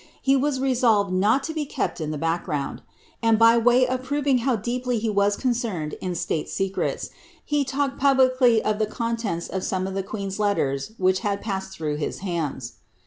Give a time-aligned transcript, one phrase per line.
[0.27, 2.81] Uc waa lesoUed iwt ta be ke^t in the background;
[3.21, 3.63] and AICIfE OF DENMAKK.
[3.63, 7.11] 337 by way of proving how deeply he was concerned in state secrets,
[7.45, 11.77] he talked publicly of the contents of some of the queen's letters which had passed
[11.77, 12.77] through his hands.'